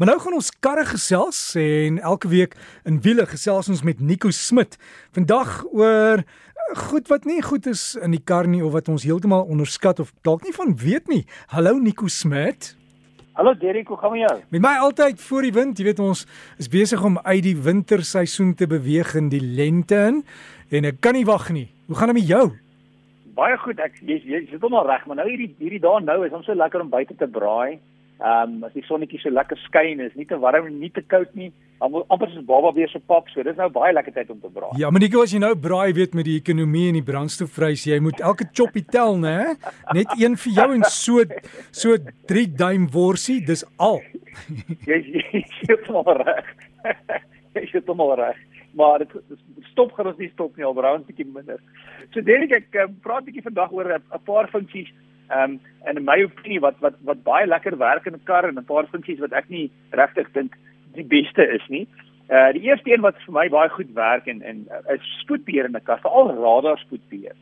[0.00, 2.54] Maar nou gaan ons karre gesels en elke week
[2.88, 4.78] in wiele gesels ons met Nico Smit.
[5.12, 6.22] Vandag oor
[6.88, 10.14] goed wat nie goed is in die kar nie of wat ons heeltemal onderskat of
[10.24, 11.26] dalk nie van weet nie.
[11.52, 12.70] Hallo Nico Smit.
[13.36, 14.38] Hallo Derek, hoe gaan met jou?
[14.48, 16.24] Met my altyd voor die wind, jy weet ons
[16.56, 20.24] is besig om uit die winterseisoen te beweeg in die lente in
[20.72, 21.68] en ek kan nie wag nie.
[21.92, 22.46] Hoe gaan dit met jou?
[23.36, 23.84] Baie goed.
[23.84, 26.48] Ek jy, jy sit hom al reg, maar nou hierdie hierdie dae nou is ons
[26.48, 27.76] so lekker om buite te braai.
[28.20, 31.00] Ehm um, as die sonnetjie so lekker skyn, is nie te warm en nie te
[31.00, 31.48] koud nie.
[31.80, 34.74] amper soos baba weer se pap, so dis nou baie lekker tyd om te braai.
[34.76, 37.96] Ja, maar Nico, as jy nou braai weet met die ekonomie en die brandstofprys, jy
[38.04, 39.54] moet elke choppie tel, né?
[39.96, 41.24] Net een vir jou en so
[41.72, 41.96] so
[42.28, 44.02] 3 duim worsie, dis al.
[44.90, 46.54] jy jy sit hom reg.
[47.56, 48.46] jy sit hom reg.
[48.76, 49.16] Maar dit
[49.72, 51.64] stop gerus nie stop nie, al braai ons bietjie minder.
[52.12, 54.92] So dink ek ek praat 'n bietjie vandag oor 'n paar funksies
[55.30, 58.44] Ehm um, en in my opinie wat wat wat baie lekker werk in 'n kar
[58.44, 60.56] en 'n paar funksies wat ek nie regtig dink
[60.94, 61.86] die beste is nie.
[62.28, 65.64] Uh die eerste een wat vir my baie goed werk en en uh, is spoedbeheer
[65.64, 67.36] in 'n kar, veral radar spoedbeheer.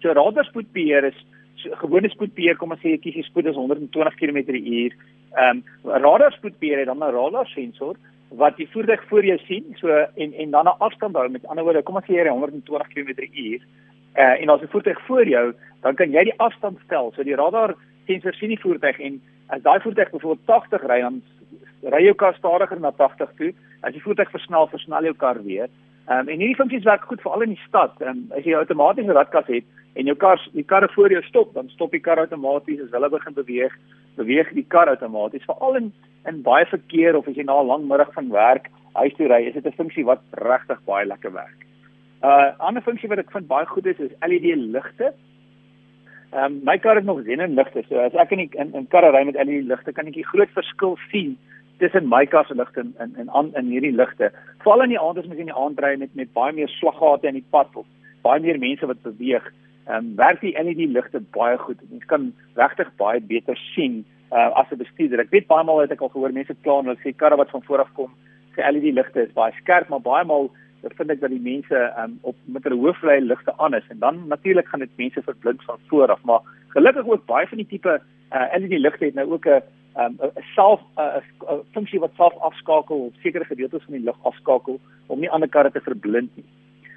[0.00, 4.14] So radar spoedbeheer is so, gewone spoedbeheer, kom ons sê jy kies spoed is 120
[4.14, 4.92] km/h.
[5.36, 7.96] Ehm um, radar spoedbeheer het dan 'n radar sensor
[8.28, 11.64] wat die voertuig voor jou sien, so en en dan 'n afstand hou met ander
[11.64, 13.62] woorde, kom ons sê jy ry 120 km/h
[14.16, 17.12] uh, en as 'n voertuig voor jou, dan kan jy die afstand stel.
[17.12, 17.74] So die radar
[18.06, 21.22] sensor sien die voertuig en as daai voertuig byvoorbeeld 80 ry, dan
[21.82, 23.52] ry jou kar stadiger na 80 toe.
[23.82, 25.68] As die voertuig versnel, versnel jou kar weer.
[26.08, 27.92] Um, en hierdie funksies werk goed veral in die stad.
[28.00, 31.54] Um, as jy 'n outomatiese radkas het en jou kar die karre voor jou stop,
[31.54, 33.72] dan stop die kar outomaties as hulle begin beweeg,
[34.16, 35.44] beweeg die kar outomaties.
[35.44, 35.92] Veral in
[36.26, 39.46] in baie verkeer of as jy na 'n lang middag van werk huis toe ry,
[39.46, 41.63] is dit 'n funksie wat regtig baie lekker werk.
[42.24, 45.12] 'n uh, ander funksie wat ek vind baie goed is is LED ligte.
[46.32, 48.86] Ehm um, my kar het nog xenon ligte, so as ek in die, in, in
[48.88, 51.36] karre ry met LED ligte, kan ek die groot verskil sien
[51.82, 54.32] tussen my kar se ligte en en en in hierdie ligte.
[54.64, 57.28] Veral in die aand as mens in die aand ry met met baie meer slaggate
[57.28, 57.86] in die pad of
[58.22, 59.52] baie meer mense wat beweeg,
[59.86, 61.84] ehm um, werk die LED ligte baie goed.
[61.90, 65.20] Mens kan regtig baie beter sien uh, as 'n bestuurder.
[65.20, 67.50] Ek weet baie maal het ek al gehoor mense kla en hulle sê karre wat
[67.50, 68.10] van voor af kom,
[68.54, 70.50] se LED ligte is baie skerp, maar baie maal
[70.92, 74.26] vind ek dat die mense um, op met hulle hooflei ligte aan is en dan
[74.28, 78.00] natuurlik gaan dit mense verblind van voor af maar gelukkig ook baie van die tipe
[78.32, 79.62] uh, LED ligte het nou ook 'n
[80.00, 84.80] um, 'n self 'n funksie wat self afskakel op sekere gedeeltes van die lig afskakel
[85.06, 86.44] om nie ander karre te verblind nie.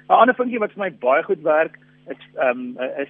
[0.08, 1.78] 'n Ander funksie wat vir my baie goed werk
[2.08, 3.08] is ehm um, is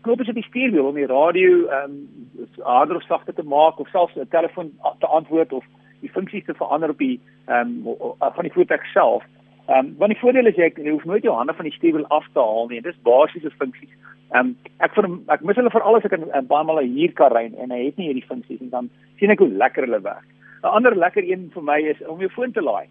[0.00, 3.88] knoppe op die stuurwiel om die radio ehm um, harder of sagter te maak of
[3.88, 5.64] selfs 'n telefoon te antwoord of
[6.00, 9.24] die funksies te verander op die ehm um, van die voertuig self.
[9.68, 12.06] Ehm um, want die voordeel is jy, jy hoef nooit jou hande van die stuurwiel
[12.16, 12.80] af te haal nie.
[12.80, 13.90] Dit is basiese funksies.
[14.32, 14.52] Ehm um,
[14.86, 17.42] ek vir ek mis hulle vir alles ek in, in baie male hier kan ry
[17.50, 18.88] en hy het nie hierdie funksies en dan
[19.20, 20.24] sien ek hoe lekker hulle werk.
[20.62, 22.88] 'n Ander lekker een vir my is om jou foon te laai.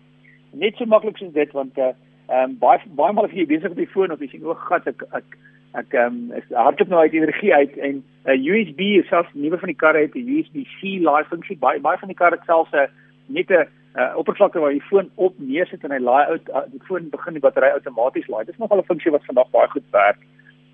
[0.53, 1.89] Net so maklik soos dit want eh,
[2.29, 4.45] ehm uh, um, baie baie male as jy besig op die foon of jy sien
[4.45, 5.37] o, gat ek ek
[5.81, 9.57] ek ehm um, is hardloop nou uit energie uit en 'n uh, USB selfs nuwe
[9.57, 11.57] van die karre het 'n USB-C laai funksie.
[11.57, 12.87] Baie baie van die karre selfs 'n
[13.33, 13.65] net 'n
[13.97, 17.37] uh, oppervlakte waar jy foon op neersit en hy laai uit uh, die foon begin
[17.37, 18.45] die battery outomaties laai.
[18.45, 20.19] Dis nogal 'n funksie wat vandag baie goed werk.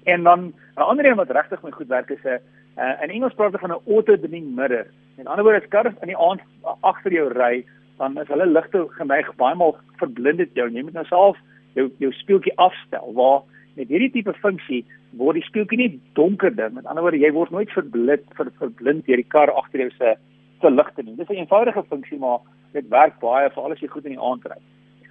[0.03, 2.39] En dan 'n ander een wat regtig my goed werk is 'n
[2.77, 4.87] uh, in Engels praat hulle van 'n auto dimming mirror.
[5.17, 6.41] In ander woorde, as kar in die aand
[6.81, 7.65] agter jou ry,
[7.97, 10.69] dan is hulle ligte geneig baie maal verblind dit jou.
[10.69, 11.37] Jy moet nou self
[11.73, 13.41] jou jou speeltjie afstel waar
[13.75, 14.85] met hierdie tipe funksie
[15.17, 16.73] word die speeltjie nie donkerder.
[16.73, 20.15] Met ander woorde, jy word nooit verblind ver, verblind deur die kar agter jou se
[20.61, 21.15] se ligte nie.
[21.15, 22.39] Dis 'n eenvoudige funksie maar
[22.73, 24.59] dit werk baie vir alles jy goed in die aand ry.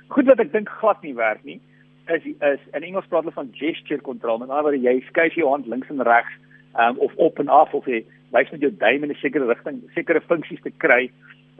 [0.09, 1.61] Goed wat ek dink glad nie werk nie
[2.07, 4.39] is is in Engels praat hulle van gesture control.
[4.39, 6.35] Met ander woorde jy skuif jou hand links en regs
[6.79, 8.03] um, of op en af of jy
[8.33, 11.11] wys met jou duim in 'n sekere rigting sekere funksies te kry.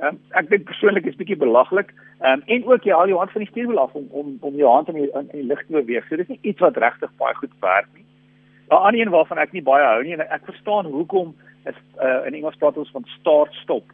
[0.03, 1.93] Um, ek dink persoonlik is bietjie belaglik.
[2.21, 4.71] Um, en ook jy haal jou hand van die stuurwiel af om om om jou
[4.71, 6.09] hand in die in, in die lug te beweeg.
[6.09, 8.05] So dis nie iets wat regtig baie goed werk nie.
[8.71, 11.35] 'n Ander een waarvan ek nie baie hou nie en ek verstaan hoekom
[11.67, 13.85] is uh, in Engels praat ons van start stop.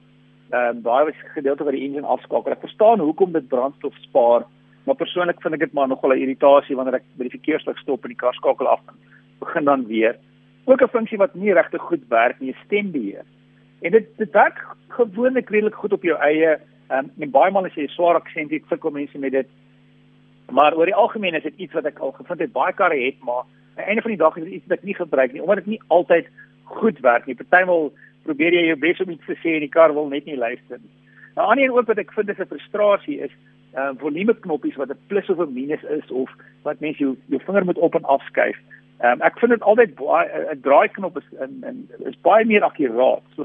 [0.51, 2.55] Um, daai was gedeelte waar die engine afskakel.
[2.55, 4.47] Ek verstaan hoekom dit brandstof spaar,
[4.89, 8.05] maar persoonlik vind ek dit maar nogal 'n irritasie wanneer ek by die verkeerslig stop
[8.05, 8.97] en die kar skakel af en
[9.41, 10.17] begin dan weer.
[10.65, 13.25] Ook 'n funksie wat nie regtig goed werk nie, stembeheer.
[13.83, 16.59] En dit dit werk gewoonlik redelik goed op jou eie
[16.91, 19.49] um, en baie maal as jy swaar aksent het, sukkel mense met dit.
[20.51, 23.21] Maar oor die algemeen is dit iets wat ek al gevind het baie karre het,
[23.21, 25.43] maar aan die einde van die dag is dit iets wat ek nie gebruik nie
[25.43, 26.27] omdat dit nie altyd
[26.65, 27.37] goed werk nie.
[27.37, 27.93] Partymal
[28.29, 30.79] probeer jy jou bes om iets te sê en die kar wil net nie luister
[30.79, 30.95] nie.
[31.37, 33.35] Nou ander een ook wat ek vind is 'n frustrasie is
[33.77, 36.31] uh volume knoppies wat 'n plus of 'n minus is of
[36.65, 38.59] wat mense jou jou vinger moet op en af skuif.
[38.99, 41.77] Um, ek vind dit altyd baie 'n draaiknop is in in
[42.11, 43.23] is baie meer akkuraat.
[43.37, 43.45] So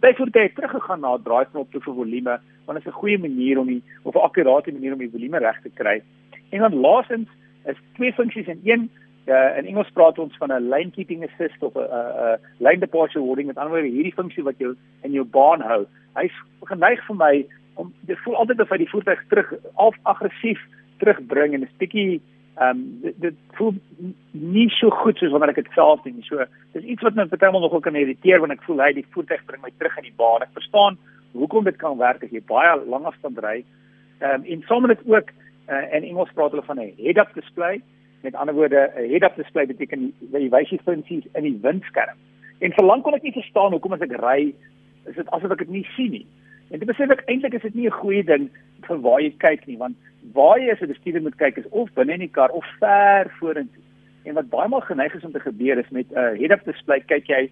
[0.00, 3.58] party voertuie het teruggegaan na draaiknop te vir volume want dit is 'n goeie manier
[3.58, 6.02] om die of 'n akkurate manier om die volume reg te kry.
[6.50, 7.28] En dan laastens
[7.66, 8.90] is twee funksies in een
[9.26, 13.24] uh, in Engels praat ons van 'n lane keeping assist of 'n 'n lane departure
[13.24, 15.86] warning met ander woorde hierdie funksie wat jou in jou baan hou.
[16.14, 20.60] Hy's geneig vir my om dit voel altyd of hy die voertuig terug af aggressief
[20.98, 22.20] terugbring en 'n bietjie
[22.54, 23.74] ehm um, dit, dit voel
[24.30, 26.22] nie so goed soos wanneer ek dit self doen.
[26.22, 29.42] So dis iets wat my partymal nogal kan irriteer wanneer ek voel hy die voertuig
[29.46, 30.42] bring my terug in die baan.
[30.42, 30.98] Ek verstaan
[31.32, 33.64] hoekom dit kan werk as jy baie lang afstand ry.
[34.20, 35.34] Ehm um, en soms dit ook
[35.68, 37.82] uh, in Engels praat hulle van 'n head-up display.
[38.24, 42.16] Met ander woorde 'n head-up display beteken dat jy wys jy funksies in die windskerm.
[42.58, 44.54] En vir lank kon ek nie verstaan hoekom as ek ry
[45.10, 46.26] is dit asof ek dit nie sien nie.
[46.70, 48.48] En dit besef ek eintlik is dit nie 'n goeie ding
[48.88, 49.96] vir waar jy kyk nie want
[50.32, 53.28] waar jy as 'n bestuurder moet kyk is of binne in die kar of ver
[53.38, 53.82] vorentoe.
[54.24, 57.00] En wat baie maal geneig is om te gebeur is met 'n uh, head-up display
[57.00, 57.50] kyk jy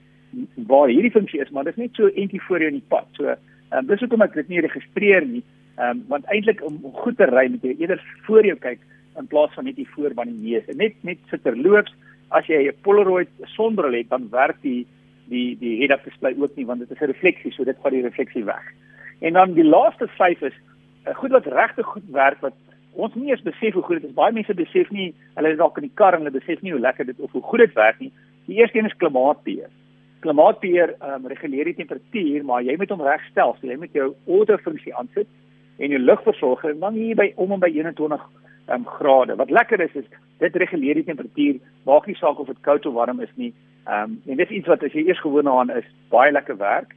[0.56, 3.06] waar hierdie funksie is, maar dit is net so entjie voor jou in die pad.
[3.12, 3.34] So,
[3.72, 5.42] um, dis hoekom ek dit nie registreer nie.
[5.76, 8.78] Ehm um, want eintlik om goed te ry moet jy eerder voor jou kyk
[9.18, 10.66] in plaas van net hier voor by die neus.
[10.68, 11.94] En net net vir terloops,
[12.30, 14.86] as jy 'n Polaroid sonbril het, dan werk die
[15.28, 18.02] die die head-up display ook nie want dit is 'n refleksie, so dit vat die
[18.02, 18.64] refleksie weg.
[19.20, 20.54] En dan die laaste vyf is
[21.06, 22.54] uh, goed wat regtig goed werk wat
[22.92, 24.14] ons nie eens besef hoe goed dit is.
[24.14, 26.80] Baie mense besef nie, hulle is dalk in die kar en hulle besef nie hoe
[26.80, 28.12] lekker dit of hoe goed dit werk nie.
[28.46, 29.70] Die eerste een is klimaatbeheer.
[30.20, 33.56] Klimaatbeheer um, reguleer die temperatuur, maar jy moet hom regstel.
[33.60, 35.28] So jy moet jou auto funksie aansit
[35.78, 38.20] en jou lugversorger dan hier by om en by 21
[38.68, 39.36] um, ehm, grade.
[39.36, 42.94] Wat lekker is is dit reguleer die temperatuur, maak nie saak of dit koud of
[42.94, 43.54] warm is nie.
[43.84, 46.56] Ehm um, en dit is iets wat as jy eers gewoond aan is, baie lekker
[46.56, 46.94] werk.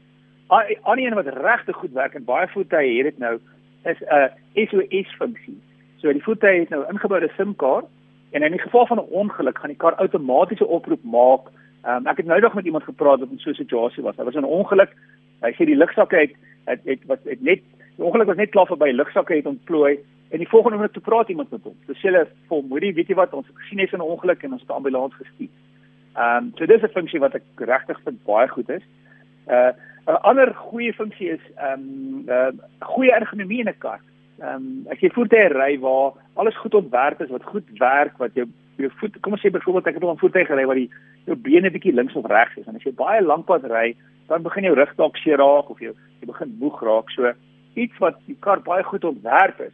[0.48, 3.40] Aan die een wat regtig goed werk en baie voertuie het dit nou
[3.86, 5.58] is 'n SOS funksie.
[5.98, 7.86] So die voertuig het nou ingeboude SIM-kaart
[8.32, 11.50] en in die geval van 'n ongeluk gaan die kar outomatiese oproep maak.
[11.88, 14.16] Um, ek het nou nog met iemand gepraat wat in so 'n situasie was.
[14.16, 14.92] Daar was 'n ongeluk.
[15.42, 16.34] Hy sê die lugsakke het
[16.66, 17.62] het het wat het net
[17.96, 18.92] die ongeluk was net klaar verby.
[18.92, 20.00] Lugsakke het ontplooi
[20.30, 21.76] en die volgende oomblik toe praat iemand met hom.
[21.86, 24.52] Dis hulle vol moedie, weet jy wat, ons het gesien hy's in 'n ongeluk en
[24.52, 25.54] ons het 'n ambulans gestuur.
[26.16, 28.84] Ehm um, so dis 'n funksie wat ek regtig vind baie goed is.
[29.48, 29.72] Uh
[30.08, 34.00] 'n ander goeie funksie is ehm um, uh goeie ergonomie in 'n kar.
[34.40, 38.34] Ehm um, as jy voertuie ry waar alles goed ontwerp is, wat goed werk, wat
[38.34, 40.92] jou jou voet, kom ons sê byvoorbeeld ek het op 'n voertuig gery waar die
[41.26, 43.96] jou bene bietjie links of regs is en as jy baie lank pad ry,
[44.28, 47.10] dan begin jou rug dalk seer raak of jy jy begin moeg raak.
[47.10, 47.34] So
[47.76, 49.74] iets wat die kar baie goed ontwerp is.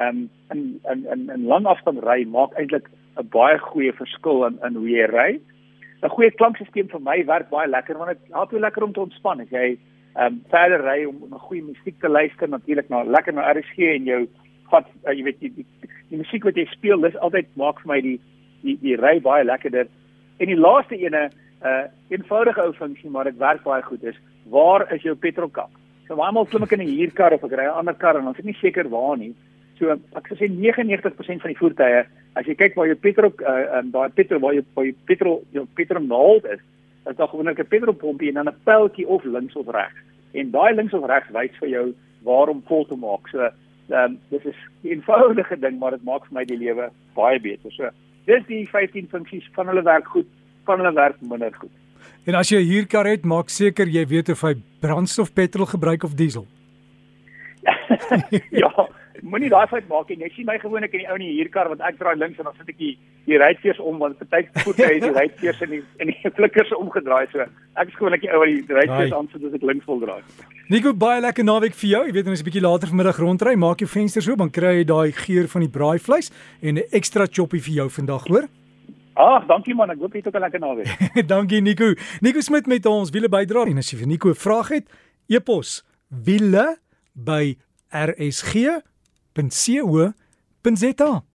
[0.00, 2.86] Ehm um, in in in in lang afstand ry maak eintlik
[3.20, 5.30] 'n baie goeie verskil in in hoe jy ry.
[6.02, 9.00] 'n Goeie klankstelsel vir my werk baie lekker want dit help jou lekker om te
[9.00, 9.40] ontspan.
[9.40, 9.66] As jy
[10.16, 13.78] ehm um, verder ry om 'n goeie musiek te luister natuurlik na lekker na RSG
[13.96, 14.22] en jou
[14.70, 17.80] vat uh, jy weet die, die, die, die musiek wat jy speel dis altyd maak
[17.82, 18.18] vir my die
[18.62, 19.86] die die ry baie lekkerder.
[20.38, 24.16] En die laaste ene 'n uh, eenvoudige ou funksie maar dit werk baie goed is
[24.48, 25.70] waar is jou petrolkap?
[26.08, 28.38] So waarmal klim ek in 'n huurkar of ek ry 'n ander kar en ons
[28.38, 29.34] is nie seker waar nie
[29.80, 32.04] so ek sê 99% van die voertuie
[32.38, 35.40] as jy kyk waar jou petrol uh, um, daai petrol waar jou, waar jou petrol
[35.56, 36.60] jou petrol naald is
[37.08, 40.00] is daar gewoonlik 'n petrolpompie en dan 'n pyltjie of links of regs.
[40.32, 43.28] En daai links of regs wys vir jou waar om vol te maak.
[43.28, 46.90] So, ehm um, dis is 'n eenvoudige ding, maar dit maak vir my die lewe
[47.14, 47.72] baie beter.
[47.72, 47.90] So,
[48.24, 50.26] dis die 15 funksies van hulle werk goed,
[50.64, 51.70] van hulle werk minder goed.
[52.26, 56.02] En as jy 'n huurkar het, maak seker jy weet of hy brandstof, petrol gebruik
[56.04, 56.46] of diesel.
[58.62, 58.88] ja,
[59.30, 60.18] moenie daai fout maak nie.
[60.24, 62.48] Jy sien my gewoonlik in die ou in die huurkar want ek draai links en
[62.48, 62.92] dan sit ek die
[63.26, 67.26] die ruitveers om want party voete is die ruitveers in die in die flikkers omgedraai
[67.32, 67.46] so.
[67.80, 70.20] Ek is gewoonlik die ou wat die ruitveers aan sit as ek links wil draai.
[70.70, 72.02] Nico baie lekker naweek vir jou.
[72.08, 74.84] Jy weet ons 'n bietjie later vanmiddag rondry, maak jou vensters oop, dan kry jy
[74.84, 76.30] daai geur van die braaivleis
[76.62, 78.48] en 'n ekstra choppie vir jou vandag, hoor?
[79.14, 79.90] Ag, dankie man.
[79.90, 80.88] Ek hoop jy het ook 'n lekker naweek.
[81.34, 81.94] dankie Nico.
[82.20, 84.86] Nico Smit met ons wiele bydra en as jy vir Nico 'n vraag het,
[85.28, 86.78] e-pos wiele
[87.14, 87.56] by
[89.38, 91.22] rsg.co.za